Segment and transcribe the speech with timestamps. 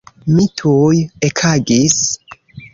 [0.37, 2.03] Mi tuj ekagis.